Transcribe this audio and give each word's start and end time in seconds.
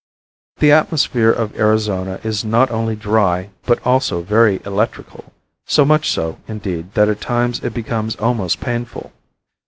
The 0.57 0.71
atmosphere 0.71 1.29
of 1.29 1.55
Arizona 1.55 2.19
is 2.23 2.43
not 2.43 2.71
only 2.71 2.95
dry 2.95 3.51
but 3.67 3.77
also 3.85 4.23
very 4.23 4.59
electrical, 4.65 5.31
so 5.67 5.85
much 5.85 6.09
so, 6.09 6.39
indeed, 6.47 6.95
that 6.95 7.07
at 7.07 7.21
times 7.21 7.59
it 7.59 7.75
becomes 7.75 8.15
almost 8.15 8.59
painful. 8.59 9.11